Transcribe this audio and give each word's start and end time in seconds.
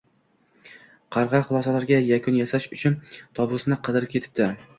Qarg‘a 1.15 1.41
xulosalariga 1.49 1.99
yakun 2.07 2.39
yasash 2.41 2.67
uchun 2.79 2.97
tovusni 3.41 3.79
qidirib 3.89 4.13
ketibdi 4.17 4.51